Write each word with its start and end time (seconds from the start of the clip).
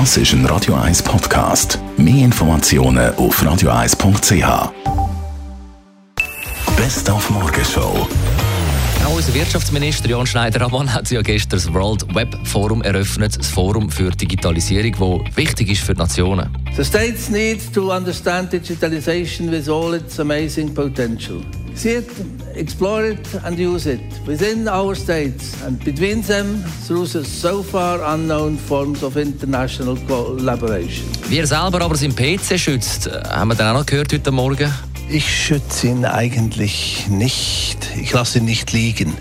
Das 0.00 0.16
ist 0.16 0.32
ein 0.32 0.44
Radio 0.46 0.74
1 0.74 1.04
Podcast. 1.04 1.78
Mehr 1.96 2.24
Informationen 2.24 3.14
auf 3.14 3.40
radio1.ch. 3.40 4.72
Best 6.76 7.08
auf 7.08 7.30
Morgenshow. 7.30 8.08
Auch 9.06 9.14
unser 9.14 9.32
Wirtschaftsminister 9.32 10.08
Jan 10.08 10.26
Schneider-Ammann 10.26 10.92
hat 10.92 11.08
ja 11.12 11.22
gestern 11.22 11.60
das 11.60 11.72
World 11.72 12.12
Web 12.12 12.36
Forum 12.42 12.82
eröffnet, 12.82 13.38
das 13.38 13.46
Forum 13.46 13.88
für 13.88 14.10
Digitalisierung, 14.10 15.22
das 15.26 15.36
wichtig 15.36 15.70
ist 15.70 15.82
für 15.82 15.94
die 15.94 16.00
Nationen. 16.00 16.48
The 16.76 16.84
states 16.84 17.30
need 17.30 17.72
to 17.72 17.94
understand 17.94 18.52
digitalization 18.52 19.48
with 19.48 19.68
all 19.68 19.94
its 19.94 20.18
amazing 20.18 20.74
potential. 20.74 21.40
See 21.74 21.96
it, 21.96 22.10
explore 22.54 23.10
it 23.10 23.26
and 23.44 23.58
use 23.58 23.86
it 23.86 24.00
within 24.26 24.68
our 24.68 24.94
states 24.94 25.54
and 25.66 25.82
between 25.84 26.22
them 26.22 26.64
through 26.86 27.06
the 27.06 27.24
so 27.24 27.62
far 27.62 28.00
unknown 28.14 28.56
forms 28.56 29.02
of 29.02 29.16
international 29.16 29.96
collaboration. 30.06 31.04
Wie 31.28 31.38
er 31.38 31.46
selber 31.46 31.80
aber 31.82 31.96
seinen 31.96 32.14
PC 32.14 32.58
schützt, 32.58 33.10
haben 33.28 33.48
wir 33.48 33.54
dann 33.56 33.74
auch 33.74 33.80
noch 33.80 33.86
gehört 33.86 34.12
heute 34.12 34.30
Morgen. 34.30 34.72
Ich 35.08 35.28
schütze 35.28 35.88
ihn 35.88 36.04
eigentlich 36.04 37.06
nicht. 37.08 37.78
Ich 38.00 38.12
lasse 38.12 38.38
ihn 38.38 38.44
nicht 38.44 38.72
liegen. 38.72 39.16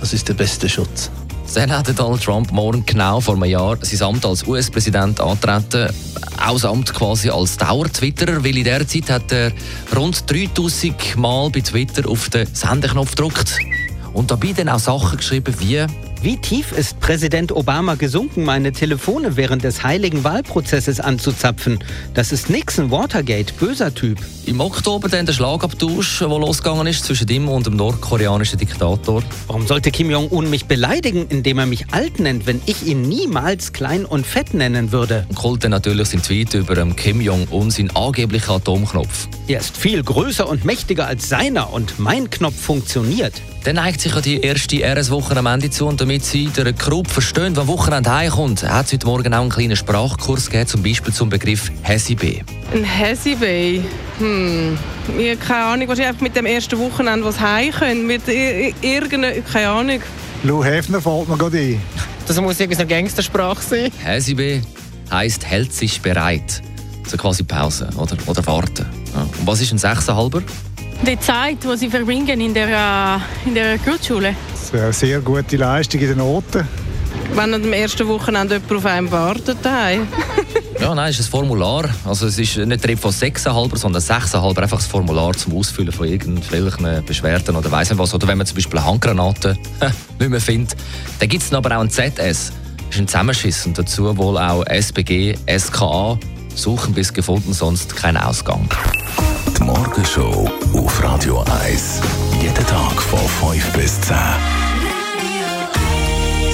Das 0.00 0.12
ist 0.12 0.28
der 0.28 0.34
beste 0.34 0.68
Schutz. 0.68 1.10
Dann 1.54 1.70
hat 1.72 1.98
Donald 1.98 2.22
Trump 2.22 2.52
morgen 2.52 2.84
genau 2.84 3.20
vor 3.20 3.34
einem 3.34 3.44
Jahr 3.44 3.76
sein 3.80 4.02
Amt 4.02 4.24
als 4.24 4.46
US-Präsident 4.46 5.20
antreten. 5.20 5.88
Das 6.38 6.64
Amt 6.64 6.94
quasi 6.94 7.28
als 7.28 7.56
Dauer-Twitterer, 7.56 8.42
weil 8.42 8.56
in 8.56 8.64
dieser 8.64 8.86
Zeit 8.86 9.10
hat 9.10 9.32
er 9.32 9.52
rund 9.94 10.30
3000 10.30 11.16
Mal 11.16 11.50
bei 11.50 11.60
Twitter 11.60 12.08
auf 12.08 12.30
den 12.30 12.46
Sendeknopf 12.52 13.14
gedrückt. 13.14 13.58
Und 14.12 14.30
dabei 14.30 14.52
dann 14.52 14.68
auch 14.68 14.78
Sachen 14.78 15.18
geschrieben 15.18 15.54
wie 15.58 15.86
Wie 16.20 16.36
tief 16.36 16.72
ist 16.72 16.98
Präsident 17.00 17.52
Obama 17.52 17.94
gesunken, 17.94 18.44
meine 18.44 18.72
Telefone 18.72 19.36
während 19.36 19.62
des 19.62 19.84
heiligen 19.84 20.24
Wahlprozesses 20.24 20.98
anzuzapfen? 20.98 21.78
Das 22.14 22.32
ist 22.32 22.50
Nixon 22.50 22.90
Watergate, 22.90 23.52
böser 23.54 23.94
Typ. 23.94 24.18
im 24.48 24.60
Oktober 24.60 25.08
dann 25.08 25.26
der 25.26 25.34
Schlagabtausch, 25.34 26.20
der 26.20 26.28
losgegangen 26.28 26.86
ist 26.86 27.04
zwischen 27.04 27.28
ihm 27.28 27.48
und 27.48 27.66
dem 27.66 27.76
nordkoreanischen 27.76 28.58
Diktator. 28.58 29.22
Warum 29.46 29.66
sollte 29.66 29.90
Kim 29.90 30.10
Jong-un 30.10 30.48
mich 30.48 30.64
beleidigen, 30.64 31.26
indem 31.28 31.58
er 31.58 31.66
mich 31.66 31.92
alt 31.92 32.18
nennt, 32.18 32.46
wenn 32.46 32.62
ich 32.64 32.86
ihn 32.86 33.02
niemals 33.02 33.72
klein 33.74 34.06
und 34.06 34.26
fett 34.26 34.54
nennen 34.54 34.90
würde? 34.90 35.26
Und 35.42 35.62
dann 35.62 35.70
natürlich 35.70 36.08
seinen 36.08 36.22
Tweet 36.22 36.54
über 36.54 36.78
ähm, 36.78 36.96
Kim 36.96 37.20
Jong-un, 37.20 37.70
seinen 37.70 37.94
angeblichen 37.94 38.50
Atomknopf. 38.50 39.28
Er 39.48 39.60
ist 39.60 39.76
viel 39.76 40.02
größer 40.02 40.48
und 40.48 40.64
mächtiger 40.64 41.06
als 41.06 41.28
seiner 41.28 41.72
und 41.72 41.98
mein 41.98 42.30
Knopf 42.30 42.58
funktioniert. 42.58 43.34
Dann 43.64 43.82
neigt 43.98 44.02
sich 44.02 44.14
ja 44.14 44.20
die 44.20 44.40
erste 44.40 44.76
RS-Woche 44.84 45.36
am 45.36 45.46
Ende 45.46 45.70
zu 45.70 45.86
und 45.86 46.00
damit 46.00 46.24
Sie 46.24 46.46
den 46.46 46.76
Krupp 46.76 47.08
verstehen, 47.08 47.54
der 47.54 47.62
am 47.62 47.68
Wochenende 47.68 48.14
heimkommt, 48.14 48.62
hat 48.62 48.86
es 48.86 48.92
heute 48.92 49.06
Morgen 49.06 49.34
auch 49.34 49.40
einen 49.40 49.50
kleinen 49.50 49.76
Sprachkurs 49.76 50.46
gegeben, 50.46 50.68
zum 50.68 50.82
Beispiel 50.84 51.12
zum 51.12 51.28
Begriff 51.28 51.72
Hesibe. 51.82 52.42
Ein 52.72 52.84
Hesibay. 52.84 53.82
Hm. 54.18 54.78
Ich 55.18 55.30
habe 55.30 55.36
keine 55.38 55.64
Ahnung. 55.64 55.88
Wahrscheinlich 55.88 56.20
mit 56.20 56.36
dem 56.36 56.46
ersten 56.46 56.78
Wochenende, 56.78 57.24
was 57.24 57.40
heim 57.40 57.72
können. 57.72 58.06
Mit 58.06 58.22
irgendeiner, 58.28 59.32
keine 59.40 59.68
Ahnung. 59.68 60.00
Lou 60.44 60.62
Hefner 60.62 61.00
fällt 61.00 61.28
mir 61.28 61.36
gerade 61.36 61.58
ein. 61.58 61.82
Das 62.26 62.40
muss 62.40 62.60
irgendeine 62.60 62.88
Gangstersprache 62.88 63.62
sein. 63.62 63.92
Hesibe 64.04 64.62
heisst 65.10 65.44
hält 65.44 65.72
sich 65.72 66.00
bereit. 66.00 66.62
So 67.08 67.16
quasi 67.16 67.42
Pause 67.42 67.88
oder, 67.96 68.16
oder 68.26 68.46
warten. 68.46 68.86
Ja. 69.12 69.22
Und 69.22 69.46
was 69.46 69.60
ist 69.60 69.72
ein 69.72 69.78
Sechsenhalber? 69.78 70.42
Die 71.06 71.18
Zeit, 71.20 71.58
die 71.64 71.76
sie 71.76 71.88
verbringen 71.88 72.40
in 72.40 72.54
der, 72.54 72.68
äh, 72.68 73.48
in 73.48 73.54
der 73.54 73.78
Grundschule. 73.78 74.34
Das 74.50 74.72
wäre 74.72 74.84
eine 74.84 74.92
sehr 74.92 75.20
gute 75.20 75.56
Leistung 75.56 76.00
in 76.00 76.08
den 76.08 76.18
Noten. 76.18 76.66
Wenn 77.34 77.54
an 77.54 77.62
dem 77.62 77.72
ersten 77.72 78.06
Wochenende 78.08 78.56
jemand 78.56 78.72
auf 78.72 78.86
einem 78.86 79.10
wartet 79.10 79.58
daheim. 79.62 80.08
Ja, 80.80 80.94
nein, 80.94 81.10
es 81.10 81.18
ist 81.18 81.26
ein 81.26 81.30
Formular. 81.32 81.88
Also 82.04 82.28
es 82.28 82.38
ist 82.38 82.56
nicht 82.56 82.84
der 82.84 82.96
von 82.96 83.10
sechsenhalber, 83.10 83.76
sondern 83.76 84.00
sechsenhalber 84.00 84.62
einfach 84.62 84.78
das 84.78 84.86
Formular 84.86 85.34
zum 85.34 85.56
Ausfüllen 85.56 85.90
von 85.92 86.06
irgendwelchen 86.06 87.04
Beschwerden 87.04 87.56
oder 87.56 87.70
weiss 87.72 87.90
nicht 87.90 87.98
was. 87.98 88.14
Oder 88.14 88.28
wenn 88.28 88.38
man 88.38 88.46
zum 88.46 88.54
Beispiel 88.54 88.78
eine 88.78 88.86
Handgranate 88.86 89.58
nicht 90.20 90.30
mehr 90.30 90.40
findet. 90.40 90.76
Dann 91.18 91.28
gibt 91.28 91.42
es 91.42 91.52
aber 91.52 91.76
auch 91.76 91.80
ein 91.80 91.90
ZS. 91.90 92.14
Das 92.14 92.52
ist 92.90 92.98
ein 93.00 93.08
Zusammenschiss 93.08 93.66
und 93.66 93.76
dazu 93.76 94.16
wohl 94.16 94.38
auch 94.38 94.64
SBG, 94.66 95.34
SKA. 95.58 96.16
Suchen 96.58 96.92
bis 96.92 97.12
gefunden, 97.12 97.52
sonst 97.52 97.94
kein 97.94 98.16
Ausgang. 98.16 98.68
Die 99.56 99.62
Morgenshow 99.62 100.50
auf 100.74 101.02
Radio 101.04 101.44
1. 101.62 102.00
Jeden 102.42 102.66
Tag 102.66 103.00
von 103.00 103.20
5 103.52 103.72
bis 103.74 104.00
10. 104.00 104.16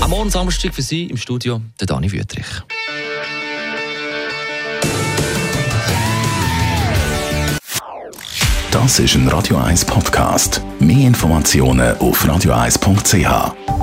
Am 0.00 0.08
Morgen 0.08 0.30
Samstag 0.30 0.74
für 0.74 0.80
Sie 0.80 1.04
im 1.04 1.18
Studio 1.18 1.60
der 1.78 1.86
Dani 1.86 2.10
Wüttrich. 2.10 2.46
Das 8.70 8.98
ist 8.98 9.14
ein 9.16 9.28
Radio 9.28 9.58
1 9.58 9.84
Podcast. 9.84 10.62
Mehr 10.78 11.08
Informationen 11.08 11.98
auf 11.98 12.24
radio1.ch. 12.24 13.79